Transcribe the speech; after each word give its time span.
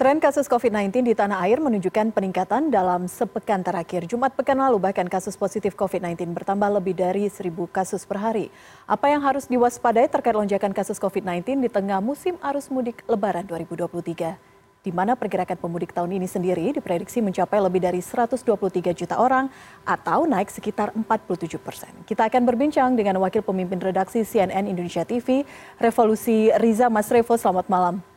Tren 0.00 0.16
kasus 0.16 0.48
COVID-19 0.48 1.04
di 1.04 1.12
tanah 1.12 1.44
air 1.44 1.60
menunjukkan 1.60 2.16
peningkatan 2.16 2.72
dalam 2.72 3.04
sepekan 3.04 3.60
terakhir. 3.60 4.08
Jumat 4.08 4.32
pekan 4.32 4.56
lalu 4.56 4.80
bahkan 4.80 5.04
kasus 5.04 5.36
positif 5.36 5.76
COVID-19 5.76 6.24
bertambah 6.32 6.80
lebih 6.80 6.96
dari 6.96 7.28
1.000 7.28 7.52
kasus 7.68 8.08
per 8.08 8.16
hari. 8.16 8.48
Apa 8.88 9.12
yang 9.12 9.20
harus 9.20 9.44
diwaspadai 9.44 10.08
terkait 10.08 10.32
lonjakan 10.32 10.72
kasus 10.72 10.96
COVID-19 10.96 11.60
di 11.60 11.68
tengah 11.68 12.00
musim 12.00 12.40
arus 12.40 12.72
mudik 12.72 13.04
lebaran 13.12 13.44
2023? 13.44 14.40
Di 14.80 14.88
mana 14.88 15.20
pergerakan 15.20 15.60
pemudik 15.60 15.92
tahun 15.92 16.16
ini 16.16 16.24
sendiri 16.24 16.80
diprediksi 16.80 17.20
mencapai 17.20 17.60
lebih 17.60 17.84
dari 17.84 18.00
123 18.00 18.96
juta 18.96 19.20
orang 19.20 19.52
atau 19.84 20.24
naik 20.24 20.48
sekitar 20.48 20.96
47 20.96 21.60
persen. 21.60 21.92
Kita 22.08 22.24
akan 22.24 22.48
berbincang 22.48 22.96
dengan 22.96 23.20
Wakil 23.20 23.44
Pemimpin 23.44 23.76
Redaksi 23.76 24.24
CNN 24.24 24.64
Indonesia 24.64 25.04
TV, 25.04 25.44
Revolusi 25.76 26.48
Riza 26.56 26.88
Mas 26.88 27.12
Revo. 27.12 27.36
Selamat 27.36 27.68
malam. 27.68 28.09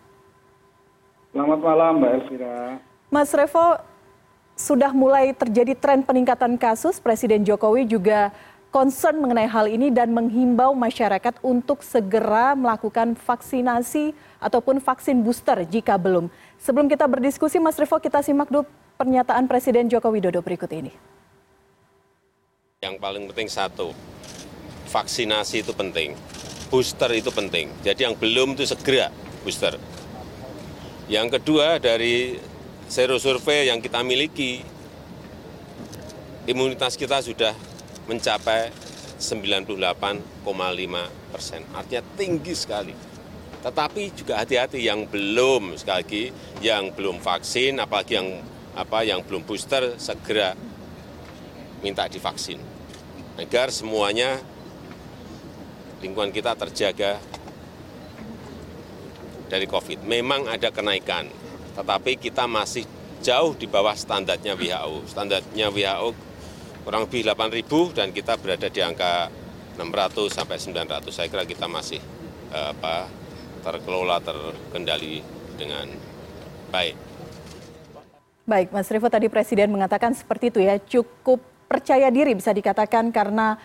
Selamat 1.33 1.65
malam 1.65 1.97
Mbak 1.97 2.11
Elvira. 2.13 2.77
Mas 3.09 3.33
Revo, 3.33 3.81
sudah 4.53 4.93
mulai 4.93 5.33
terjadi 5.33 5.73
tren 5.73 6.05
peningkatan 6.05 6.61
kasus. 6.61 7.01
Presiden 7.01 7.41
Jokowi 7.41 7.89
juga 7.89 8.29
concern 8.69 9.17
mengenai 9.17 9.49
hal 9.49 9.65
ini 9.65 9.89
dan 9.89 10.13
menghimbau 10.13 10.77
masyarakat 10.77 11.41
untuk 11.41 11.81
segera 11.81 12.53
melakukan 12.53 13.17
vaksinasi 13.17 14.13
ataupun 14.37 14.77
vaksin 14.77 15.25
booster 15.25 15.65
jika 15.65 15.97
belum. 15.97 16.29
Sebelum 16.61 16.85
kita 16.85 17.09
berdiskusi, 17.09 17.57
Mas 17.57 17.81
Revo, 17.81 17.97
kita 17.97 18.21
simak 18.21 18.53
dulu 18.53 18.69
pernyataan 19.01 19.49
Presiden 19.49 19.89
Joko 19.89 20.13
Widodo 20.13 20.37
berikut 20.45 20.69
ini. 20.69 20.93
Yang 22.85 23.01
paling 23.01 23.25
penting 23.33 23.49
satu, 23.49 23.89
vaksinasi 24.85 25.65
itu 25.65 25.73
penting, 25.73 26.13
booster 26.69 27.09
itu 27.09 27.33
penting. 27.33 27.73
Jadi 27.81 28.05
yang 28.05 28.13
belum 28.13 28.53
itu 28.53 28.69
segera 28.69 29.09
booster 29.41 29.81
yang 31.11 31.27
kedua 31.27 31.83
dari 31.83 32.39
sero 32.87 33.19
survei 33.19 33.67
yang 33.67 33.83
kita 33.83 33.99
miliki 34.05 34.63
imunitas 36.47 36.95
kita 36.95 37.19
sudah 37.23 37.55
mencapai 38.07 38.71
98,5 39.19 40.35
persen. 41.31 41.61
Artinya 41.71 42.03
tinggi 42.19 42.53
sekali. 42.55 42.95
Tetapi 43.63 44.11
juga 44.11 44.43
hati-hati 44.43 44.83
yang 44.83 45.07
belum 45.07 45.79
sekali 45.79 46.03
lagi 46.03 46.23
yang 46.59 46.91
belum 46.91 47.23
vaksin 47.23 47.79
apalagi 47.79 48.19
yang 48.19 48.43
apa 48.75 49.07
yang 49.07 49.23
belum 49.23 49.47
booster 49.47 49.95
segera 49.95 50.51
minta 51.79 52.03
divaksin. 52.11 52.59
Agar 53.39 53.71
semuanya 53.71 54.43
lingkungan 56.03 56.35
kita 56.35 56.59
terjaga 56.59 57.23
dari 59.53 59.69
COVID. 59.69 60.01
Memang 60.09 60.49
ada 60.49 60.73
kenaikan, 60.73 61.29
tetapi 61.77 62.17
kita 62.17 62.49
masih 62.49 62.89
jauh 63.21 63.53
di 63.53 63.69
bawah 63.69 63.93
standarnya 63.93 64.57
WHO. 64.57 65.05
Standarnya 65.05 65.69
WHO 65.69 66.09
kurang 66.83 67.07
lebih 67.07 67.23
8.000 67.23 67.95
dan 67.95 68.11
kita 68.11 68.35
berada 68.41 68.67
di 68.67 68.81
angka 68.81 69.29
600 69.77 70.33
sampai 70.33 70.57
900. 70.57 71.13
Saya 71.13 71.27
kira 71.29 71.45
kita 71.45 71.69
masih 71.69 72.01
eh, 72.49 72.67
apa, 72.73 73.05
terkelola, 73.61 74.17
terkendali 74.19 75.21
dengan 75.55 75.87
baik. 76.73 76.97
Baik, 78.43 78.75
Mas 78.75 78.91
Revo 78.91 79.07
tadi 79.07 79.31
Presiden 79.31 79.71
mengatakan 79.71 80.11
seperti 80.11 80.51
itu 80.51 80.59
ya, 80.59 80.75
cukup 80.75 81.39
percaya 81.71 82.11
diri 82.11 82.35
bisa 82.35 82.51
dikatakan 82.51 83.15
karena 83.15 83.55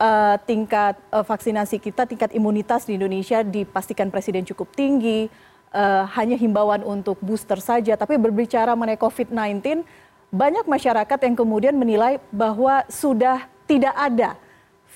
uh, 0.00 0.36
tingkat 0.44 0.96
uh, 1.12 1.24
vaksinasi 1.24 1.80
kita, 1.80 2.08
tingkat 2.08 2.32
imunitas 2.32 2.84
di 2.84 2.96
Indonesia 2.96 3.40
dipastikan 3.44 4.08
Presiden 4.12 4.44
cukup 4.44 4.72
tinggi, 4.72 5.28
uh, 5.72 6.04
hanya 6.16 6.36
himbauan 6.38 6.84
untuk 6.84 7.20
booster 7.20 7.60
saja. 7.60 7.96
Tapi 7.96 8.16
berbicara 8.20 8.72
mengenai 8.72 9.00
COVID-19, 9.00 9.84
banyak 10.32 10.64
masyarakat 10.68 11.18
yang 11.22 11.36
kemudian 11.36 11.74
menilai 11.76 12.20
bahwa 12.30 12.84
sudah 12.88 13.48
tidak 13.66 13.94
ada 13.96 14.36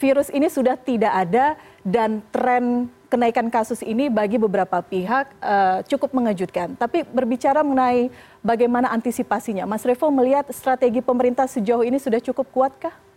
virus 0.00 0.32
ini 0.32 0.48
sudah 0.48 0.80
tidak 0.80 1.12
ada 1.12 1.60
dan 1.84 2.24
tren 2.32 2.88
kenaikan 3.12 3.52
kasus 3.52 3.84
ini 3.84 4.08
bagi 4.08 4.40
beberapa 4.40 4.80
pihak 4.80 5.28
uh, 5.44 5.84
cukup 5.84 6.16
mengejutkan. 6.16 6.72
Tapi 6.78 7.04
berbicara 7.04 7.60
mengenai 7.60 8.08
bagaimana 8.40 8.88
antisipasinya, 8.94 9.68
Mas 9.68 9.84
Revo 9.84 10.08
melihat 10.08 10.48
strategi 10.54 11.04
pemerintah 11.04 11.44
sejauh 11.44 11.84
ini 11.84 12.00
sudah 12.00 12.22
cukup 12.22 12.48
kuatkah? 12.48 13.09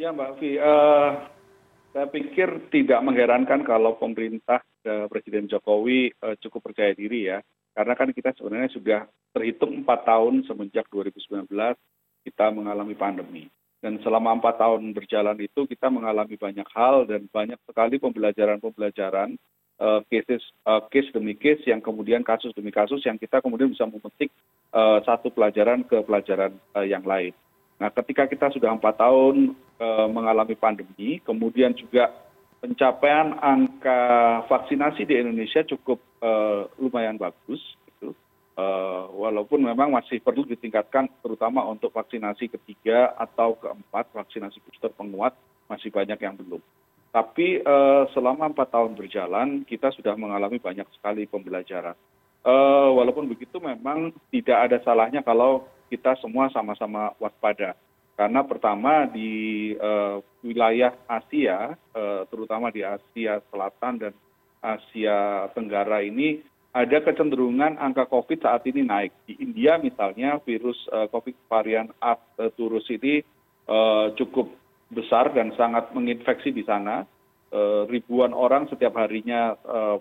Ya 0.00 0.16
Mbak 0.16 0.40
Vi, 0.40 0.56
uh, 0.56 1.28
saya 1.92 2.08
pikir 2.08 2.72
tidak 2.72 3.04
mengherankan 3.04 3.60
kalau 3.68 4.00
pemerintah 4.00 4.64
uh, 4.88 5.04
Presiden 5.12 5.44
Jokowi 5.44 6.08
uh, 6.24 6.40
cukup 6.40 6.72
percaya 6.72 6.96
diri 6.96 7.28
ya. 7.28 7.44
Karena 7.76 7.92
kan 7.92 8.08
kita 8.08 8.32
sebenarnya 8.32 8.72
sudah 8.72 9.00
terhitung 9.36 9.84
empat 9.84 10.08
tahun 10.08 10.48
semenjak 10.48 10.88
2019 10.88 11.52
kita 12.24 12.46
mengalami 12.48 12.96
pandemi. 12.96 13.44
Dan 13.84 14.00
selama 14.00 14.40
empat 14.40 14.56
tahun 14.56 14.88
berjalan 14.96 15.36
itu 15.36 15.68
kita 15.68 15.92
mengalami 15.92 16.40
banyak 16.40 16.68
hal 16.72 17.04
dan 17.04 17.28
banyak 17.28 17.60
sekali 17.68 18.00
pembelajaran-pembelajaran 18.00 19.36
uh, 19.84 20.00
cases, 20.08 20.40
uh, 20.64 20.80
case 20.88 21.12
demi 21.12 21.36
case 21.36 21.60
yang 21.68 21.84
kemudian 21.84 22.24
kasus 22.24 22.56
demi 22.56 22.72
kasus 22.72 23.04
yang 23.04 23.20
kita 23.20 23.44
kemudian 23.44 23.68
bisa 23.68 23.84
memetik 23.84 24.32
uh, 24.72 25.04
satu 25.04 25.28
pelajaran 25.28 25.84
ke 25.84 26.00
pelajaran 26.08 26.56
uh, 26.72 26.88
yang 26.88 27.04
lain. 27.04 27.36
Nah, 27.80 27.88
ketika 27.88 28.28
kita 28.28 28.52
sudah 28.52 28.76
empat 28.76 29.00
tahun 29.00 29.56
Eh, 29.80 30.08
mengalami 30.12 30.52
pandemi 30.60 31.24
kemudian 31.24 31.72
juga 31.72 32.12
pencapaian 32.60 33.32
angka 33.40 34.44
vaksinasi 34.44 35.08
di 35.08 35.16
Indonesia 35.16 35.64
cukup 35.64 35.96
uh, 36.20 36.68
lumayan 36.76 37.16
bagus 37.16 37.64
gitu. 37.88 38.12
Uh, 38.60 39.08
walaupun 39.16 39.64
memang 39.64 39.88
masih 39.88 40.20
perlu 40.20 40.44
ditingkatkan 40.44 41.08
terutama 41.24 41.64
untuk 41.64 41.96
vaksinasi 41.96 42.52
ketiga 42.52 43.16
atau 43.16 43.56
keempat 43.56 44.12
vaksinasi 44.12 44.60
booster 44.68 44.92
penguat 44.92 45.32
masih 45.72 45.88
banyak 45.88 46.20
yang 46.20 46.36
belum. 46.36 46.60
Tapi 47.08 47.64
selama 48.12 48.52
empat 48.52 48.76
tahun 48.76 49.00
berjalan 49.00 49.64
kita 49.64 49.96
sudah 49.96 50.12
mengalami 50.14 50.60
banyak 50.60 50.86
sekali 50.94 51.24
pembelajaran. 51.24 51.96
Walaupun 52.94 53.26
begitu 53.32 53.56
memang 53.58 54.12
tidak 54.28 54.68
ada 54.68 54.76
salahnya 54.84 55.24
kalau 55.24 55.66
kita 55.90 56.14
semua 56.22 56.46
sama-sama 56.54 57.10
waspada 57.18 57.74
karena 58.20 58.44
pertama 58.44 59.08
di 59.08 59.72
uh, 59.80 60.20
wilayah 60.44 60.92
Asia, 61.08 61.72
uh, 61.96 62.28
terutama 62.28 62.68
di 62.68 62.84
Asia 62.84 63.40
Selatan 63.48 63.96
dan 63.96 64.12
Asia 64.60 65.48
Tenggara 65.56 66.04
ini 66.04 66.44
ada 66.76 67.00
kecenderungan 67.00 67.80
angka 67.80 68.04
COVID 68.12 68.44
saat 68.44 68.68
ini 68.68 68.84
naik. 68.84 69.24
Di 69.24 69.40
India 69.40 69.80
misalnya 69.80 70.36
virus 70.44 70.76
uh, 70.92 71.08
COVID 71.08 71.48
varian 71.48 71.88
Arcturus 71.96 72.84
ini 72.92 73.24
cukup 74.18 74.50
besar 74.90 75.30
dan 75.30 75.54
sangat 75.54 75.94
menginfeksi 75.94 76.50
di 76.50 76.66
sana. 76.66 77.06
Ribuan 77.86 78.34
orang 78.34 78.66
setiap 78.66 78.98
harinya 78.98 79.54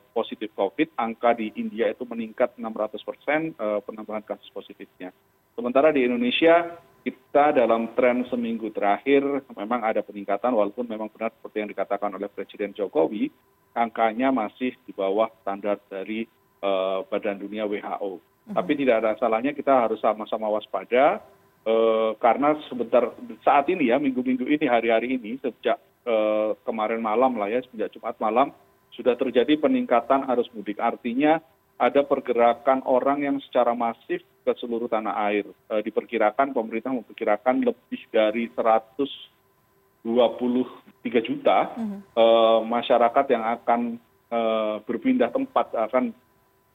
positif 0.10 0.50
COVID. 0.58 0.98
Angka 0.98 1.38
di 1.38 1.54
India 1.54 1.86
itu 1.86 2.02
meningkat 2.02 2.58
600 2.58 2.98
persen 3.06 3.54
penambahan 3.86 4.26
kasus 4.26 4.50
positifnya. 4.50 5.14
Sementara 5.60 5.92
di 5.92 6.08
Indonesia 6.08 6.80
kita 7.04 7.52
dalam 7.52 7.92
tren 7.92 8.24
seminggu 8.32 8.72
terakhir 8.72 9.44
memang 9.60 9.84
ada 9.84 10.00
peningkatan 10.00 10.56
walaupun 10.56 10.88
memang 10.88 11.12
benar 11.12 11.36
seperti 11.36 11.60
yang 11.60 11.68
dikatakan 11.76 12.16
oleh 12.16 12.32
Presiden 12.32 12.72
Jokowi, 12.72 13.28
angkanya 13.76 14.32
masih 14.32 14.72
di 14.88 14.96
bawah 14.96 15.28
standar 15.44 15.84
dari 15.92 16.24
uh, 16.64 17.04
Badan 17.12 17.44
Dunia 17.44 17.68
WHO. 17.68 18.24
Hmm. 18.24 18.56
Tapi 18.56 18.72
tidak 18.80 19.04
ada 19.04 19.20
salahnya 19.20 19.52
kita 19.52 19.84
harus 19.84 20.00
sama-sama 20.00 20.48
waspada 20.48 21.20
uh, 21.68 22.16
karena 22.24 22.56
sebentar 22.72 23.12
saat 23.44 23.68
ini 23.68 23.92
ya 23.92 24.00
minggu-minggu 24.00 24.48
ini 24.48 24.64
hari-hari 24.64 25.20
ini 25.20 25.44
sejak 25.44 25.76
uh, 26.08 26.56
kemarin 26.64 27.04
malam 27.04 27.36
lah 27.36 27.52
ya 27.52 27.60
sejak 27.68 27.92
Jumat 27.92 28.16
malam 28.24 28.56
sudah 28.96 29.12
terjadi 29.20 29.60
peningkatan 29.60 30.24
arus 30.24 30.48
mudik. 30.56 30.80
Artinya 30.80 31.44
ada 31.76 32.00
pergerakan 32.08 32.80
orang 32.88 33.28
yang 33.28 33.38
secara 33.44 33.76
masif 33.76 34.24
ke 34.50 34.58
seluruh 34.58 34.90
tanah 34.90 35.14
air. 35.30 35.46
E, 35.70 35.86
diperkirakan 35.86 36.58
pemerintah 36.58 36.90
memperkirakan 36.90 37.62
lebih 37.62 38.02
dari 38.10 38.50
123 38.58 40.10
juta 41.30 41.78
e, 42.18 42.26
masyarakat 42.66 43.26
yang 43.30 43.46
akan 43.46 43.82
e, 44.34 44.40
berpindah 44.90 45.30
tempat 45.30 45.70
akan 45.78 46.10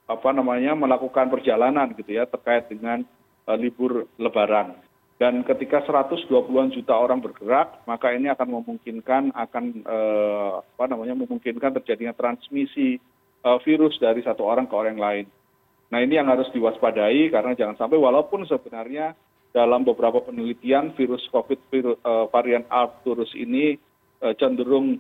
apa 0.07 0.31
namanya 0.31 0.79
melakukan 0.79 1.33
perjalanan 1.33 1.91
gitu 1.99 2.15
ya 2.15 2.31
terkait 2.31 2.71
dengan 2.71 3.03
e, 3.43 3.51
libur 3.59 4.07
lebaran. 4.23 4.79
Dan 5.15 5.47
ketika 5.47 5.83
120-an 5.87 6.75
juta 6.75 6.95
orang 6.95 7.23
bergerak, 7.23 7.87
maka 7.87 8.11
ini 8.15 8.31
akan 8.31 8.63
memungkinkan 8.63 9.35
akan 9.35 9.65
e, 9.83 9.99
apa 10.63 10.85
namanya 10.87 11.19
memungkinkan 11.19 11.75
terjadinya 11.83 12.15
transmisi 12.15 13.03
virus 13.45 14.01
dari 14.01 14.25
satu 14.25 14.41
orang 14.41 14.65
ke 14.65 14.73
orang 14.73 14.97
lain. 14.97 15.27
Nah 15.93 15.99
ini 16.01 16.17
yang 16.17 16.29
harus 16.31 16.49
diwaspadai 16.55 17.29
karena 17.29 17.53
jangan 17.53 17.77
sampai 17.77 18.01
walaupun 18.01 18.47
sebenarnya 18.49 19.13
dalam 19.55 19.87
beberapa 19.87 20.19
penelitian 20.19 20.91
virus 20.99 21.23
COVID 21.31 21.59
uh, 22.03 22.27
varian 22.35 22.67
Arcturus 22.67 23.31
ini 23.39 23.79
uh, 24.19 24.35
cenderung 24.35 24.99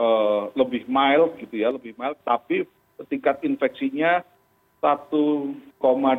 uh, 0.00 0.48
lebih 0.56 0.88
mild 0.88 1.36
gitu 1.36 1.60
ya, 1.60 1.68
lebih 1.68 1.92
mild, 2.00 2.16
tapi 2.24 2.64
tingkat 3.12 3.44
infeksinya 3.44 4.24
satu 4.80 5.52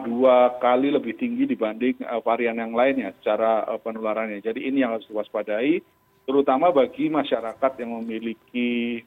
dua 0.08 0.56
kali 0.62 0.88
lebih 0.88 1.20
tinggi 1.20 1.44
dibanding 1.44 2.00
varian 2.24 2.56
yang 2.56 2.72
lainnya 2.72 3.12
secara 3.20 3.68
penularannya. 3.84 4.40
Jadi 4.40 4.72
ini 4.72 4.80
yang 4.80 4.96
harus 4.96 5.08
diwaspadai, 5.12 5.84
terutama 6.24 6.72
bagi 6.72 7.12
masyarakat 7.12 7.72
yang 7.84 7.92
memiliki 8.00 9.04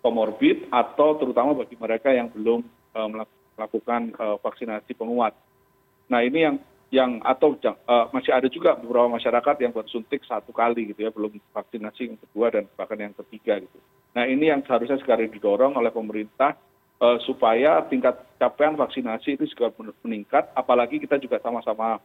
comorbid 0.00 0.72
atau 0.72 1.20
terutama 1.20 1.52
bagi 1.52 1.76
mereka 1.76 2.16
yang 2.16 2.32
belum 2.32 2.64
melakukan 2.96 3.43
vaksinasi 3.56 4.92
penguat. 4.98 5.34
Nah 6.10 6.20
ini 6.20 6.38
yang 6.44 6.56
yang 6.94 7.18
atau 7.26 7.58
masih 8.14 8.30
ada 8.30 8.46
juga 8.46 8.78
beberapa 8.78 9.10
masyarakat 9.18 9.56
yang 9.66 9.74
baru 9.74 9.90
suntik 9.90 10.22
satu 10.22 10.54
kali 10.54 10.94
gitu 10.94 11.02
ya, 11.02 11.10
belum 11.10 11.42
vaksinasi 11.50 12.14
yang 12.14 12.18
kedua 12.22 12.54
dan 12.54 12.70
bahkan 12.78 13.00
yang 13.02 13.14
ketiga 13.18 13.58
gitu. 13.58 13.78
Nah 14.14 14.30
ini 14.30 14.46
yang 14.46 14.62
seharusnya 14.62 15.02
sekarang 15.02 15.26
didorong 15.26 15.74
oleh 15.74 15.90
pemerintah 15.90 16.54
supaya 17.26 17.82
tingkat 17.90 18.14
capaian 18.38 18.78
vaksinasi 18.78 19.34
itu 19.34 19.50
juga 19.50 19.74
meningkat, 20.06 20.54
apalagi 20.54 21.02
kita 21.02 21.18
juga 21.18 21.42
sama-sama 21.42 21.98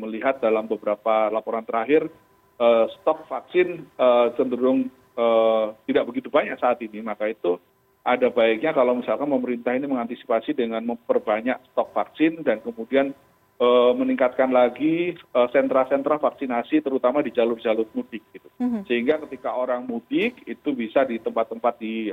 melihat 0.00 0.40
dalam 0.40 0.64
beberapa 0.64 1.28
laporan 1.28 1.62
terakhir 1.68 2.08
stok 2.96 3.28
vaksin 3.28 3.84
cenderung 4.40 4.88
tidak 5.84 6.08
begitu 6.08 6.32
banyak 6.32 6.56
saat 6.56 6.80
ini, 6.80 7.04
maka 7.04 7.28
itu 7.28 7.60
ada 8.00 8.32
baiknya 8.32 8.72
kalau 8.72 8.96
misalkan 8.96 9.28
pemerintah 9.28 9.76
ini 9.76 9.84
mengantisipasi 9.84 10.56
dengan 10.56 10.80
memperbanyak 10.88 11.60
stok 11.72 11.92
vaksin 11.92 12.40
dan 12.40 12.64
kemudian 12.64 13.12
meningkatkan 13.92 14.48
lagi 14.48 15.12
sentra 15.52 15.84
sentra 15.84 16.16
vaksinasi 16.16 16.80
terutama 16.80 17.20
di 17.20 17.28
jalur 17.28 17.60
jalur 17.60 17.84
mudik 17.92 18.24
gitu. 18.32 18.48
Sehingga 18.88 19.20
ketika 19.28 19.52
orang 19.52 19.84
mudik 19.84 20.40
itu 20.48 20.72
bisa 20.72 21.04
di 21.04 21.20
tempat 21.20 21.52
tempat 21.52 21.76
di 21.76 22.08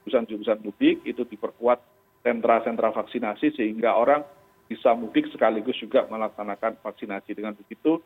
jurusan 0.00 0.24
jurusan 0.24 0.64
mudik 0.64 1.04
itu 1.04 1.20
diperkuat 1.28 1.84
sentra 2.24 2.64
sentra 2.64 2.88
vaksinasi 2.96 3.52
sehingga 3.60 3.92
orang 3.92 4.24
bisa 4.64 4.96
mudik 4.96 5.28
sekaligus 5.28 5.76
juga 5.76 6.08
melaksanakan 6.08 6.80
vaksinasi 6.80 7.36
dengan 7.36 7.52
begitu 7.52 8.00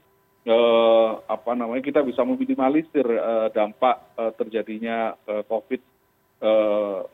apa 1.31 1.53
namanya 1.55 1.87
kita 1.87 2.03
bisa 2.03 2.27
meminimalisir 2.27 3.07
dampak 3.55 4.03
terjadinya 4.35 5.15
covid 5.47 5.79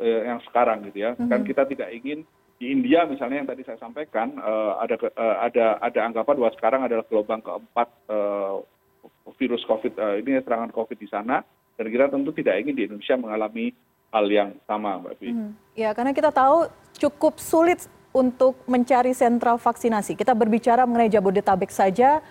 yang 0.02 0.40
sekarang 0.44 0.84
gitu 0.92 1.00
ya 1.00 1.16
kan 1.16 1.40
kita 1.48 1.64
tidak 1.64 1.88
ingin 1.96 2.28
di 2.60 2.68
india 2.68 3.08
misalnya 3.08 3.40
yang 3.40 3.48
tadi 3.48 3.64
saya 3.64 3.80
sampaikan 3.80 4.36
ada 4.76 5.00
ada 5.40 5.80
ada 5.80 6.00
anggapan 6.04 6.36
bahwa 6.36 6.52
sekarang 6.52 6.80
adalah 6.84 7.04
gelombang 7.08 7.40
keempat 7.40 7.88
virus 9.40 9.64
covid 9.64 9.96
ini 10.20 10.44
serangan 10.44 10.68
covid 10.76 11.00
di 11.00 11.08
sana 11.08 11.40
dan 11.80 11.86
kita 11.88 12.12
tentu 12.12 12.30
tidak 12.36 12.60
ingin 12.60 12.76
di 12.76 12.82
indonesia 12.84 13.16
mengalami 13.16 13.72
hal 14.14 14.26
yang 14.30 14.50
sama 14.70 15.02
mbak 15.02 15.18
Fi. 15.18 15.34
Ya 15.74 15.90
karena 15.90 16.14
kita 16.14 16.30
tahu 16.30 16.70
cukup 16.94 17.42
sulit 17.42 17.90
untuk 18.14 18.54
mencari 18.70 19.10
sentra 19.10 19.58
vaksinasi. 19.58 20.14
Kita 20.14 20.38
berbicara 20.38 20.86
mengenai 20.86 21.10
Jabodetabek 21.10 21.74
saja 21.74 22.22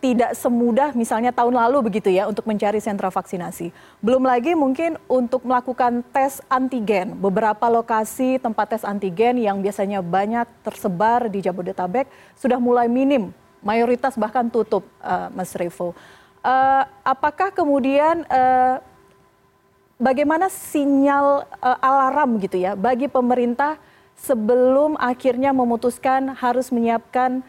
tidak 0.00 0.32
semudah 0.32 0.96
misalnya 0.96 1.28
tahun 1.28 1.52
lalu 1.52 1.92
begitu 1.92 2.08
ya 2.08 2.24
untuk 2.24 2.48
mencari 2.48 2.80
sentra 2.80 3.12
vaksinasi. 3.12 3.68
Belum 4.00 4.24
lagi 4.24 4.56
mungkin 4.56 4.96
untuk 5.04 5.44
melakukan 5.44 6.00
tes 6.08 6.40
antigen. 6.48 7.20
Beberapa 7.20 7.68
lokasi 7.68 8.40
tempat 8.40 8.72
tes 8.72 8.82
antigen 8.88 9.36
yang 9.36 9.60
biasanya 9.60 10.00
banyak 10.00 10.48
tersebar 10.64 11.28
di 11.28 11.44
Jabodetabek 11.44 12.08
sudah 12.40 12.56
mulai 12.56 12.88
minim, 12.88 13.28
mayoritas 13.60 14.16
bahkan 14.16 14.48
tutup, 14.48 14.88
Mas 15.36 15.52
Revo. 15.52 15.92
Apakah 17.04 17.52
kemudian 17.52 18.24
bagaimana 20.00 20.48
sinyal 20.48 21.44
alarm 21.60 22.40
gitu 22.40 22.56
ya 22.56 22.72
bagi 22.72 23.06
pemerintah 23.06 23.76
sebelum 24.16 24.96
akhirnya 24.96 25.52
memutuskan 25.52 26.32
harus 26.40 26.72
menyiapkan 26.72 27.44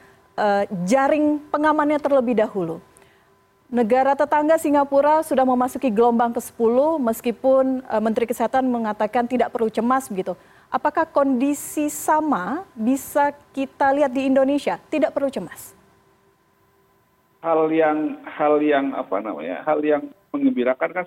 jaring 0.90 1.40
pengamannya 1.54 2.02
terlebih 2.02 2.38
dahulu. 2.38 2.82
Negara 3.74 4.14
tetangga 4.14 4.62
Singapura 4.62 5.26
sudah 5.26 5.42
memasuki 5.42 5.90
gelombang 5.90 6.30
ke-10 6.38 6.78
meskipun 7.02 7.82
Menteri 8.06 8.30
Kesehatan 8.30 8.70
mengatakan 8.70 9.26
tidak 9.26 9.50
perlu 9.50 9.66
cemas 9.74 10.06
begitu. 10.06 10.38
Apakah 10.70 11.10
kondisi 11.10 11.90
sama 11.90 12.66
bisa 12.78 13.34
kita 13.54 13.90
lihat 13.94 14.14
di 14.14 14.30
Indonesia? 14.30 14.78
Tidak 14.78 15.10
perlu 15.10 15.30
cemas. 15.34 15.74
Hal 17.42 17.66
yang 17.74 18.22
hal 18.26 18.62
yang 18.62 18.94
apa 18.94 19.18
namanya? 19.22 19.66
Hal 19.66 19.82
yang 19.82 20.06
mengembirakan 20.30 20.90
kan 20.94 21.06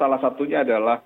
salah 0.00 0.20
satunya 0.24 0.64
adalah 0.64 1.04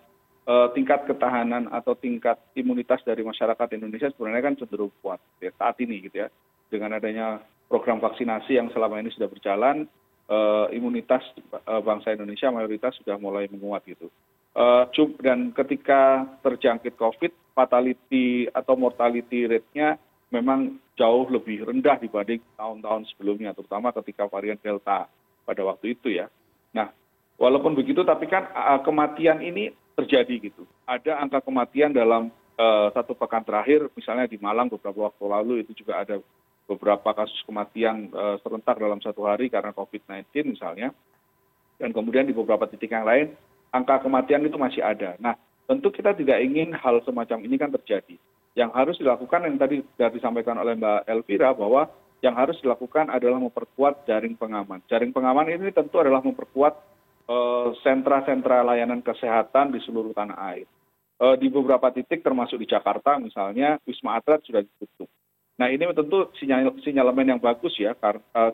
tingkat 0.78 1.10
ketahanan 1.10 1.70
atau 1.74 1.98
tingkat 1.98 2.38
imunitas 2.54 3.02
dari 3.02 3.26
masyarakat 3.26 3.66
Indonesia 3.78 4.14
sebenarnya 4.14 4.42
kan 4.46 4.54
cenderung 4.62 4.94
kuat 5.02 5.18
ya, 5.42 5.50
saat 5.58 5.74
ini 5.82 6.06
gitu 6.06 6.22
ya 6.22 6.28
dengan 6.68 6.96
adanya 6.96 7.42
program 7.68 7.98
vaksinasi 7.98 8.60
yang 8.60 8.68
selama 8.70 9.00
ini 9.00 9.10
sudah 9.12 9.28
berjalan, 9.28 9.88
imunitas 10.72 11.20
bangsa 11.64 12.16
Indonesia 12.16 12.48
mayoritas 12.48 12.96
sudah 13.00 13.16
mulai 13.20 13.48
menguat 13.48 13.84
gitu. 13.88 14.08
Dan 15.20 15.50
ketika 15.50 16.24
terjangkit 16.46 16.94
COVID, 16.94 17.32
fatality 17.54 18.46
atau 18.50 18.74
mortality 18.78 19.50
rate-nya 19.50 19.98
memang 20.30 20.78
jauh 20.94 21.26
lebih 21.30 21.66
rendah 21.66 21.98
dibanding 21.98 22.42
tahun-tahun 22.58 23.06
sebelumnya, 23.14 23.54
terutama 23.54 23.90
ketika 23.94 24.26
varian 24.30 24.58
Delta 24.58 25.10
pada 25.42 25.62
waktu 25.66 25.98
itu 25.98 26.10
ya. 26.10 26.30
Nah, 26.74 26.90
walaupun 27.38 27.74
begitu, 27.74 28.02
tapi 28.06 28.26
kan 28.30 28.46
kematian 28.82 29.42
ini 29.42 29.74
terjadi 29.94 30.50
gitu. 30.50 30.66
Ada 30.86 31.22
angka 31.22 31.42
kematian 31.42 31.94
dalam 31.94 32.30
satu 32.94 33.18
pekan 33.18 33.42
terakhir, 33.42 33.90
misalnya 33.98 34.30
di 34.30 34.38
Malang 34.38 34.70
beberapa 34.70 35.10
waktu 35.10 35.24
lalu 35.26 35.54
itu 35.66 35.82
juga 35.82 36.02
ada 36.02 36.18
beberapa 36.64 37.12
kasus 37.12 37.36
kematian 37.44 38.08
serentak 38.40 38.80
dalam 38.80 39.00
satu 39.04 39.28
hari 39.28 39.52
karena 39.52 39.76
covid 39.76 40.00
sembilan 40.04 40.24
belas 40.28 40.46
misalnya. 40.48 40.88
Dan 41.74 41.90
kemudian 41.90 42.24
di 42.24 42.32
beberapa 42.32 42.64
titik 42.70 42.94
yang 42.94 43.04
lain 43.04 43.34
angka 43.74 44.06
kematian 44.06 44.46
itu 44.46 44.54
masih 44.54 44.80
ada. 44.80 45.18
Nah 45.18 45.34
tentu 45.66 45.90
kita 45.90 46.14
tidak 46.14 46.38
ingin 46.40 46.70
hal 46.72 47.02
semacam 47.02 47.38
ini 47.42 47.56
kan 47.58 47.68
terjadi. 47.74 48.14
Yang 48.54 48.70
harus 48.70 48.96
dilakukan 49.02 49.50
yang 49.50 49.58
tadi 49.58 49.82
sudah 49.82 50.10
disampaikan 50.14 50.54
oleh 50.62 50.78
mbak 50.78 51.10
elvira 51.10 51.50
bahwa 51.50 51.90
yang 52.22 52.38
harus 52.38 52.56
dilakukan 52.62 53.10
adalah 53.10 53.36
memperkuat 53.42 54.06
jaring 54.08 54.38
pengaman. 54.38 54.80
Jaring 54.86 55.10
pengaman 55.10 55.50
ini 55.50 55.74
tentu 55.74 55.98
adalah 56.00 56.22
memperkuat 56.22 56.78
sentra 57.82 58.22
sentra 58.24 58.62
layanan 58.62 59.02
kesehatan 59.02 59.74
di 59.74 59.82
seluruh 59.82 60.14
tanah 60.14 60.38
air. 60.54 60.68
Di 61.14 61.48
beberapa 61.50 61.90
titik 61.90 62.22
termasuk 62.22 62.62
di 62.62 62.70
jakarta 62.70 63.18
misalnya 63.18 63.82
wisma 63.82 64.20
atlet 64.20 64.40
sudah 64.46 64.62
ditutup 64.62 65.10
nah 65.54 65.70
ini 65.70 65.86
tentu 65.94 66.34
sinyalemen 66.82 67.30
yang 67.36 67.40
bagus 67.40 67.74
ya 67.78 67.94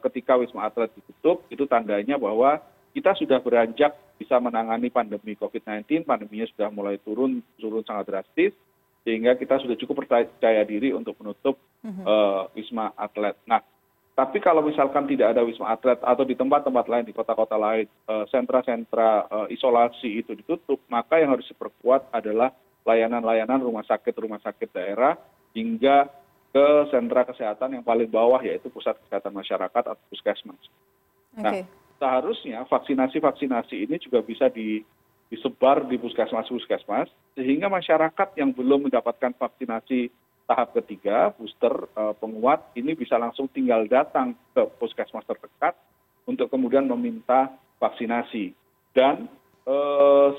ketika 0.05 0.37
wisma 0.37 0.69
atlet 0.69 0.93
ditutup 0.93 1.49
itu 1.49 1.65
tandanya 1.65 2.21
bahwa 2.21 2.61
kita 2.93 3.17
sudah 3.17 3.41
beranjak 3.41 3.97
bisa 4.21 4.37
menangani 4.37 4.93
pandemi 4.93 5.33
covid 5.33 5.65
sembilan 5.65 5.89
belas 5.89 6.05
pandeminya 6.05 6.47
sudah 6.53 6.69
mulai 6.69 7.01
turun 7.01 7.41
turun 7.57 7.81
sangat 7.89 8.05
drastis 8.13 8.53
sehingga 9.01 9.33
kita 9.41 9.57
sudah 9.65 9.81
cukup 9.81 10.05
percaya 10.05 10.61
diri 10.69 10.93
untuk 10.93 11.17
menutup 11.25 11.57
wisma 12.53 12.93
atlet. 13.01 13.33
Nah 13.49 13.65
tapi 14.13 14.37
kalau 14.45 14.61
misalkan 14.61 15.09
tidak 15.09 15.33
ada 15.33 15.41
wisma 15.41 15.73
atlet 15.73 15.97
atau 16.05 16.29
di 16.29 16.37
tempat 16.37 16.69
tempat 16.69 16.85
lain 16.85 17.09
di 17.09 17.17
kota 17.17 17.33
kota 17.33 17.57
lain 17.57 17.89
sentra 18.29 18.61
sentra 18.61 19.25
isolasi 19.49 20.21
itu 20.21 20.37
ditutup 20.37 20.85
maka 20.93 21.17
yang 21.17 21.33
harus 21.33 21.49
diperkuat 21.49 22.13
adalah 22.13 22.53
layanan 22.85 23.25
layanan 23.25 23.65
rumah 23.65 23.81
sakit 23.89 24.13
rumah 24.21 24.37
sakit 24.45 24.69
daerah 24.77 25.17
hingga 25.57 26.13
ke 26.51 26.67
sentra 26.91 27.23
kesehatan 27.23 27.79
yang 27.79 27.85
paling 27.87 28.11
bawah 28.11 28.43
yaitu 28.43 28.67
pusat 28.71 28.99
kesehatan 29.07 29.31
masyarakat 29.31 29.83
atau 29.87 30.05
puskesmas. 30.11 30.59
Nah, 31.39 31.63
seharusnya 32.03 32.67
vaksinasi 32.67 33.23
vaksinasi 33.23 33.87
ini 33.87 34.03
juga 34.03 34.19
bisa 34.25 34.51
disebar 34.51 35.87
di 35.87 35.95
puskesmas 36.01 36.51
puskesmas 36.51 37.07
sehingga 37.39 37.71
masyarakat 37.71 38.35
yang 38.35 38.51
belum 38.51 38.91
mendapatkan 38.91 39.31
vaksinasi 39.39 40.11
tahap 40.51 40.75
ketiga 40.83 41.31
booster 41.39 41.87
penguat 42.19 42.75
ini 42.75 42.99
bisa 42.99 43.15
langsung 43.15 43.47
tinggal 43.47 43.87
datang 43.87 44.35
ke 44.51 44.67
puskesmas 44.83 45.23
terdekat 45.23 45.79
untuk 46.27 46.51
kemudian 46.51 46.91
meminta 46.91 47.55
vaksinasi 47.79 48.51
dan 48.91 49.31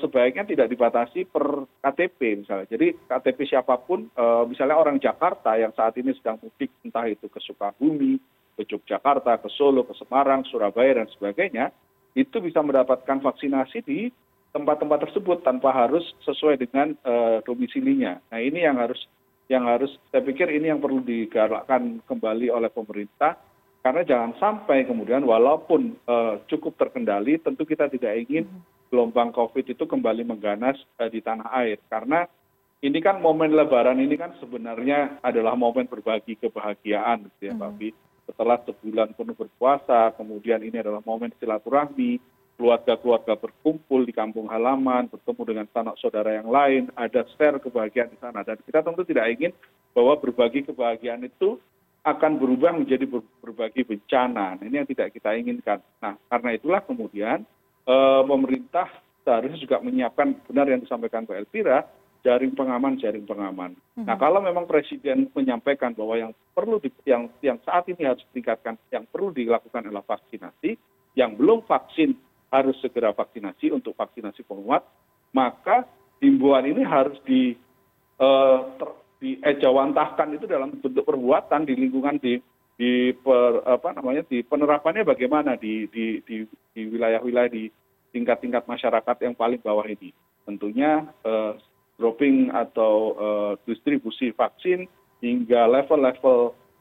sebaiknya 0.04 0.44
tidak 0.44 0.68
dibatasi 0.68 1.24
per 1.24 1.64
ktp 1.80 2.44
misalnya. 2.44 2.68
Jadi 2.68 2.92
ktp 3.08 3.38
siapa 3.48 3.80
pun 3.80 4.12
misalnya 4.44 4.76
orang 4.76 5.00
jakarta 5.00 5.56
yang 5.56 5.72
saat 5.72 5.96
ini 5.96 6.12
sedang 6.18 6.36
mudik 6.42 6.68
entah 6.84 7.08
itu 7.08 7.32
ke 7.32 7.40
sukabumi 7.40 8.20
ke 8.52 8.68
yogyakarta 8.68 9.40
ke 9.40 9.48
solo 9.56 9.88
ke 9.88 9.96
semarang 9.96 10.44
surabaya 10.44 11.00
dan 11.00 11.08
sebagainya 11.16 11.72
itu 12.12 12.44
bisa 12.44 12.60
mendapatkan 12.60 13.24
vaksinasi 13.24 13.78
di 13.80 14.12
tempat 14.52 14.84
tempat 14.84 15.08
tersebut 15.08 15.40
tanpa 15.40 15.72
harus 15.72 16.04
sesuai 16.28 16.60
dengan 16.60 16.92
domisilinya. 17.48 18.20
Nah 18.28 18.40
ini 18.44 18.68
yang 18.68 18.76
harus 18.76 19.00
yang 19.48 19.64
harus 19.64 19.96
saya 20.12 20.20
pikir 20.20 20.52
ini 20.52 20.68
yang 20.68 20.80
perlu 20.84 21.00
digalakkan 21.00 22.04
kembali 22.04 22.52
oleh 22.52 22.68
pemerintah. 22.68 23.40
Karena 23.82 24.06
jangan 24.06 24.38
sampai 24.38 24.86
kemudian 24.86 25.26
walaupun 25.26 25.96
cukup 26.46 26.76
terkendali 26.78 27.40
tentu 27.40 27.66
kita 27.66 27.90
tidak 27.90 28.14
ingin 28.28 28.46
gelombang 28.92 29.32
covid 29.32 29.64
itu 29.64 29.88
kembali 29.88 30.28
mengganas 30.28 30.76
di 31.08 31.24
tanah 31.24 31.48
air 31.56 31.80
karena 31.88 32.28
ini 32.82 32.98
kan 32.98 33.22
momen 33.22 33.54
lebaran 33.54 34.02
ini 34.02 34.18
kan 34.18 34.34
sebenarnya 34.42 35.22
adalah 35.24 35.56
momen 35.56 35.86
berbagi 35.86 36.34
kebahagiaan 36.36 37.30
gitu 37.38 37.48
ya 37.48 37.54
Pak 37.54 37.72
Bi. 37.78 37.94
Setelah 38.26 38.58
sebulan 38.66 39.14
penuh 39.14 39.38
berpuasa, 39.38 40.10
kemudian 40.18 40.58
ini 40.66 40.82
adalah 40.82 40.98
momen 41.06 41.30
silaturahmi, 41.38 42.18
keluarga-keluarga 42.58 43.38
berkumpul 43.38 44.02
di 44.02 44.10
kampung 44.10 44.50
halaman, 44.50 45.06
bertemu 45.06 45.42
dengan 45.46 45.66
sanak 45.70 45.94
saudara 46.02 46.34
yang 46.34 46.50
lain, 46.50 46.90
ada 46.98 47.22
share 47.38 47.62
kebahagiaan 47.62 48.10
di 48.10 48.18
sana. 48.18 48.42
Dan 48.42 48.58
kita 48.66 48.82
tentu 48.82 49.06
tidak 49.06 49.30
ingin 49.30 49.54
bahwa 49.94 50.18
berbagi 50.18 50.66
kebahagiaan 50.66 51.22
itu 51.22 51.62
akan 52.02 52.34
berubah 52.34 52.74
menjadi 52.74 53.06
berbagi 53.38 53.86
bencana. 53.86 54.58
Nah, 54.58 54.64
ini 54.66 54.82
yang 54.82 54.90
tidak 54.90 55.14
kita 55.14 55.38
inginkan. 55.38 55.78
Nah, 56.02 56.18
karena 56.26 56.50
itulah 56.58 56.82
kemudian 56.82 57.46
eh, 57.46 57.61
pemerintah 58.28 58.86
seharusnya 59.22 59.58
juga 59.58 59.78
menyiapkan 59.82 60.38
benar 60.46 60.66
yang 60.70 60.82
disampaikan 60.82 61.26
Pak 61.26 61.38
Elvira, 61.38 61.86
jaring 62.22 62.54
pengaman 62.54 62.98
jaring 63.02 63.26
pengaman. 63.26 63.74
Nah 63.98 64.14
kalau 64.14 64.38
memang 64.38 64.70
presiden 64.70 65.26
menyampaikan 65.34 65.90
bahwa 65.90 66.14
yang 66.14 66.32
perlu 66.54 66.78
yang 67.02 67.26
yang 67.42 67.58
saat 67.66 67.90
ini 67.90 68.06
harus 68.06 68.22
ditingkatkan 68.30 68.78
yang 68.94 69.04
perlu 69.10 69.34
dilakukan 69.34 69.90
adalah 69.90 70.06
vaksinasi 70.06 70.78
yang 71.18 71.34
belum 71.34 71.66
vaksin 71.66 72.14
harus 72.54 72.78
segera 72.78 73.10
vaksinasi 73.10 73.74
untuk 73.74 73.98
vaksinasi 73.98 74.46
penguat 74.46 74.86
maka 75.34 75.88
himbauan 76.22 76.68
ini 76.68 76.84
harus 76.84 77.18
di 77.26 77.56
uh, 78.20 78.60
ter, 78.78 78.88
diejawantahkan 79.22 80.36
itu 80.36 80.46
dalam 80.46 80.78
bentuk 80.78 81.02
perbuatan 81.02 81.66
di 81.66 81.74
lingkungan 81.74 82.20
di 82.20 82.38
di 82.80 83.14
penerapannya 84.42 85.04
bagaimana 85.04 85.54
di 85.60 85.86
di 85.92 86.20
di, 86.24 86.44
di 86.72 86.82
wilayah-wilayah 86.88 87.52
di 87.52 87.68
tingkat-tingkat 88.12 88.64
masyarakat 88.68 89.16
yang 89.24 89.34
paling 89.36 89.60
bawah 89.60 89.84
ini 89.88 90.12
tentunya 90.44 91.06
uh, 91.24 91.56
dropping 92.02 92.50
atau 92.50 93.14
eh, 93.14 93.52
distribusi 93.68 94.34
vaksin 94.34 94.90
hingga 95.22 95.70
level 95.70 96.02
level 96.02 96.38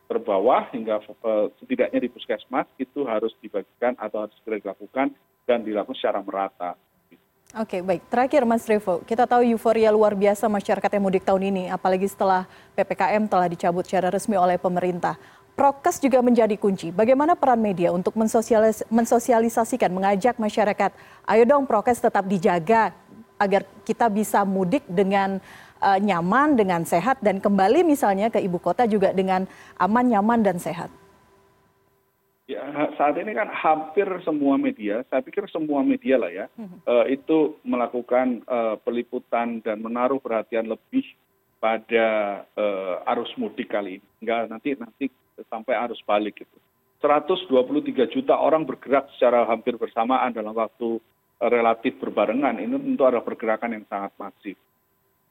terbawah 0.10 0.66
hingga 0.74 0.98
eh, 1.06 1.48
setidaknya 1.62 2.00
di 2.02 2.10
puskesmas 2.10 2.66
itu 2.82 3.06
harus 3.06 3.30
dibagikan 3.38 3.94
atau 4.02 4.26
harus 4.26 4.36
segera 4.42 4.58
dilakukan 4.58 5.14
dan 5.46 5.62
dilakukan 5.62 5.98
secara 6.02 6.20
merata. 6.26 6.74
Oke, 7.52 7.84
baik. 7.84 8.08
Terakhir, 8.08 8.48
Mas 8.48 8.64
Revo, 8.64 9.04
kita 9.04 9.28
tahu 9.28 9.44
euforia 9.44 9.92
luar 9.92 10.16
biasa 10.16 10.48
masyarakat 10.48 10.88
yang 10.88 11.04
mudik 11.04 11.28
tahun 11.28 11.52
ini, 11.52 11.64
apalagi 11.68 12.08
setelah 12.08 12.48
PPKM 12.80 13.28
telah 13.28 13.52
dicabut 13.52 13.84
secara 13.84 14.08
resmi 14.08 14.40
oleh 14.40 14.56
pemerintah. 14.56 15.20
Prokes 15.52 16.00
juga 16.00 16.24
menjadi 16.24 16.56
kunci. 16.56 16.90
Bagaimana 16.90 17.36
peran 17.36 17.60
media 17.60 17.92
untuk 17.92 18.16
mensosialis 18.16 18.88
mensosialisasikan, 18.88 19.92
mengajak 19.92 20.40
masyarakat, 20.40 20.92
ayo 21.28 21.44
dong 21.44 21.68
prokes 21.68 22.02
tetap 22.02 22.26
dijaga, 22.26 22.96
agar 23.42 23.66
kita 23.84 24.06
bisa 24.08 24.46
mudik 24.46 24.86
dengan 24.86 25.42
uh, 25.82 25.98
nyaman, 25.98 26.54
dengan 26.54 26.86
sehat, 26.86 27.18
dan 27.26 27.42
kembali 27.42 27.82
misalnya 27.82 28.30
ke 28.30 28.38
ibu 28.38 28.62
kota 28.62 28.86
juga 28.86 29.12
dengan 29.12 29.50
aman, 29.82 30.06
nyaman, 30.06 30.40
dan 30.46 30.62
sehat? 30.62 30.94
Ya, 32.46 32.62
saat 33.00 33.16
ini 33.16 33.32
kan 33.32 33.48
hampir 33.48 34.06
semua 34.28 34.60
media, 34.60 35.08
saya 35.08 35.24
pikir 35.24 35.48
semua 35.50 35.82
media 35.82 36.20
lah 36.20 36.32
ya, 36.32 36.46
hmm. 36.54 36.84
uh, 36.84 37.06
itu 37.08 37.58
melakukan 37.64 38.44
uh, 38.46 38.76
peliputan 38.82 39.64
dan 39.64 39.80
menaruh 39.82 40.20
perhatian 40.20 40.68
lebih 40.68 41.06
pada 41.62 42.42
uh, 42.58 43.10
arus 43.14 43.32
mudik 43.38 43.70
kali 43.70 44.02
ini. 44.02 44.08
Enggak 44.22 44.42
nanti 44.50 44.70
nanti 44.76 45.06
sampai 45.48 45.76
arus 45.88 46.02
balik 46.04 46.44
gitu. 46.44 46.58
123 47.02 48.14
juta 48.14 48.38
orang 48.38 48.62
bergerak 48.64 49.10
secara 49.18 49.50
hampir 49.50 49.74
bersamaan 49.74 50.30
dalam 50.30 50.54
waktu 50.54 51.02
relatif 51.42 51.98
berbarengan. 51.98 52.62
Ini 52.62 52.78
tentu 52.78 53.04
ada 53.10 53.26
pergerakan 53.26 53.74
yang 53.82 53.86
sangat 53.90 54.14
masif. 54.22 54.58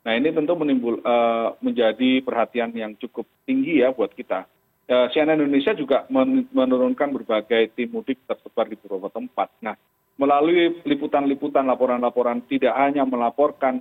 Nah 0.02 0.12
ini 0.18 0.34
tentu 0.34 0.58
menimbul 0.58 0.98
uh, 1.04 1.54
menjadi 1.62 2.24
perhatian 2.26 2.74
yang 2.74 2.98
cukup 2.98 3.28
tinggi 3.46 3.86
ya 3.86 3.94
buat 3.94 4.10
kita. 4.16 4.48
Uh, 4.90 5.06
CNN 5.14 5.38
Indonesia 5.38 5.70
juga 5.78 6.10
men 6.10 6.50
menurunkan 6.50 7.14
berbagai 7.14 7.78
tim 7.78 7.94
mudik 7.94 8.18
tersebar 8.26 8.66
di 8.66 8.74
beberapa 8.74 9.12
tempat. 9.12 9.54
Nah 9.62 9.78
melalui 10.18 10.82
liputan-liputan 10.82 11.64
laporan-laporan 11.64 12.44
tidak 12.50 12.76
hanya 12.76 13.08
melaporkan 13.08 13.80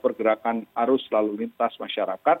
pergerakan 0.00 0.64
arus 0.72 1.04
lalu 1.12 1.44
lintas 1.44 1.76
masyarakat 1.76 2.40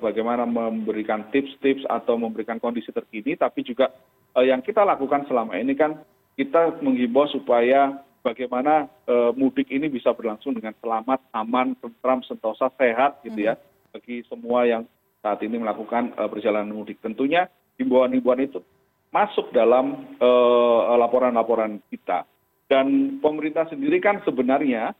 bagaimana 0.00 0.48
memberikan 0.48 1.28
tips-tips 1.28 1.84
atau 1.84 2.16
memberikan 2.16 2.56
kondisi 2.56 2.88
terkini 2.96 3.36
tapi 3.36 3.60
juga 3.60 3.92
uh, 4.32 4.40
yang 4.40 4.64
kita 4.64 4.80
lakukan 4.80 5.28
selama 5.28 5.52
ini 5.60 5.76
kan 5.76 6.00
kita 6.40 6.80
menghimbau 6.80 7.28
supaya 7.28 8.00
bagaimana 8.24 8.88
eh, 9.08 9.32
mudik 9.36 9.68
ini 9.72 9.88
bisa 9.88 10.12
berlangsung 10.12 10.56
dengan 10.56 10.76
selamat 10.78 11.20
aman 11.32 11.76
tentram 11.80 12.20
sentosa 12.24 12.68
sehat 12.76 13.20
gitu 13.24 13.48
ya 13.48 13.56
hmm. 13.56 13.92
bagi 13.96 14.16
semua 14.28 14.68
yang 14.68 14.82
saat 15.20 15.40
ini 15.44 15.60
melakukan 15.60 16.12
eh, 16.16 16.28
perjalanan 16.28 16.72
mudik 16.72 17.00
tentunya 17.00 17.48
himbauan 17.80 18.12
himbauan 18.12 18.44
itu 18.44 18.60
masuk 19.10 19.50
dalam 19.52 20.16
eh, 20.20 20.80
laporan 21.00 21.34
laporan 21.34 21.80
kita 21.88 22.28
dan 22.70 23.18
pemerintah 23.18 23.66
sendiri 23.66 23.98
kan 23.98 24.22
sebenarnya 24.22 24.94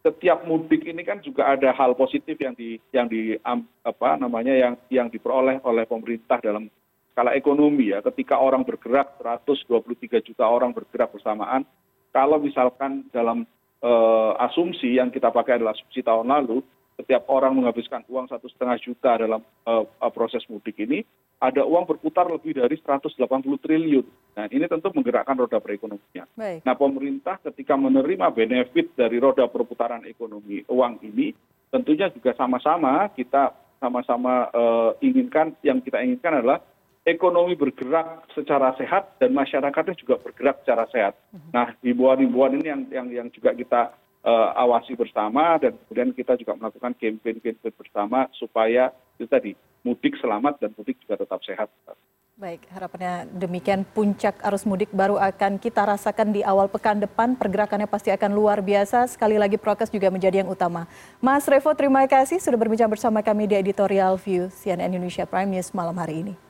setiap 0.00 0.48
mudik 0.48 0.88
ini 0.88 1.04
kan 1.04 1.20
juga 1.20 1.52
ada 1.52 1.76
hal 1.76 1.92
positif 1.92 2.40
yang 2.40 2.56
di 2.56 2.80
yang 2.92 3.06
di 3.06 3.36
apa 3.84 4.16
namanya 4.16 4.56
yang 4.56 4.74
yang 4.88 5.08
diperoleh 5.12 5.60
oleh 5.60 5.84
pemerintah 5.84 6.40
dalam 6.40 6.72
skala 7.12 7.36
ekonomi 7.36 7.92
ya. 7.92 8.00
Ketika 8.00 8.40
orang 8.40 8.64
bergerak 8.64 9.20
123 9.20 10.24
juta 10.24 10.48
orang 10.48 10.72
bergerak 10.72 11.12
bersamaan. 11.12 11.68
Kalau 12.10 12.42
misalkan 12.42 13.06
dalam 13.14 13.46
eh, 13.84 14.32
asumsi 14.50 14.98
yang 14.98 15.12
kita 15.12 15.28
pakai 15.30 15.60
adalah 15.60 15.76
asumsi 15.76 16.02
tahun 16.02 16.26
lalu 16.26 16.64
setiap 17.00 17.24
orang 17.32 17.56
menghabiskan 17.56 18.04
uang 18.12 18.28
satu 18.28 18.52
setengah 18.52 18.76
juta 18.84 19.16
dalam 19.16 19.40
eh, 19.40 19.84
proses 20.12 20.44
mudik 20.52 20.76
ini 20.76 21.00
ada 21.40 21.64
uang 21.64 21.88
berputar 21.88 22.28
lebih 22.28 22.60
dari 22.60 22.76
180 22.76 23.16
triliun. 23.64 24.04
Nah 24.36 24.44
ini 24.52 24.68
tentu 24.68 24.92
menggerakkan 24.92 25.40
roda 25.40 25.56
perekonomian. 25.56 26.28
Baik. 26.36 26.60
Nah 26.68 26.76
pemerintah 26.76 27.40
ketika 27.40 27.80
menerima 27.80 28.28
benefit 28.28 28.92
dari 28.92 29.16
roda 29.16 29.48
perputaran 29.48 30.04
ekonomi 30.04 30.60
uang 30.68 31.00
ini 31.00 31.32
tentunya 31.72 32.12
juga 32.12 32.36
sama-sama 32.36 33.08
kita 33.16 33.56
sama-sama 33.80 34.52
uh, 34.52 34.92
inginkan 35.00 35.56
yang 35.64 35.80
kita 35.80 36.04
inginkan 36.04 36.44
adalah 36.44 36.60
ekonomi 37.08 37.56
bergerak 37.56 38.28
secara 38.36 38.76
sehat 38.76 39.16
dan 39.16 39.32
masyarakatnya 39.32 39.96
juga 39.96 40.20
bergerak 40.20 40.60
secara 40.60 40.84
sehat. 40.92 41.16
Mhm. 41.32 41.50
Nah, 41.56 41.72
himbauan-himbauan 41.80 42.60
ini 42.60 42.66
yang 42.68 42.82
yang 42.92 43.06
yang 43.08 43.28
juga 43.32 43.56
kita 43.56 43.96
awasi 44.56 44.92
bersama 44.92 45.56
dan 45.56 45.76
kemudian 45.88 46.12
kita 46.12 46.36
juga 46.36 46.52
melakukan 46.56 46.92
campaign-campaign 46.92 47.72
bersama 47.72 48.28
supaya 48.36 48.92
itu 49.16 49.24
tadi 49.24 49.52
mudik 49.80 50.16
selamat 50.20 50.60
dan 50.60 50.70
mudik 50.76 51.00
juga 51.00 51.24
tetap 51.24 51.40
sehat. 51.40 51.68
Baik, 52.40 52.64
harapannya 52.72 53.28
demikian 53.36 53.84
puncak 53.84 54.40
arus 54.48 54.64
mudik 54.64 54.88
baru 54.96 55.20
akan 55.20 55.60
kita 55.60 55.84
rasakan 55.84 56.32
di 56.32 56.40
awal 56.40 56.72
pekan 56.72 56.96
depan. 56.96 57.36
Pergerakannya 57.36 57.84
pasti 57.84 58.08
akan 58.08 58.32
luar 58.32 58.64
biasa. 58.64 59.04
Sekali 59.12 59.36
lagi 59.36 59.60
prokes 59.60 59.92
juga 59.92 60.08
menjadi 60.08 60.40
yang 60.40 60.48
utama. 60.48 60.88
Mas 61.20 61.44
Revo, 61.44 61.76
terima 61.76 62.00
kasih 62.08 62.40
sudah 62.40 62.56
berbincang 62.56 62.88
bersama 62.88 63.20
kami 63.20 63.44
di 63.44 63.60
Editorial 63.60 64.16
View 64.16 64.48
CNN 64.48 64.88
Indonesia 64.88 65.28
Prime 65.28 65.52
News 65.52 65.68
malam 65.76 65.92
hari 66.00 66.24
ini. 66.24 66.49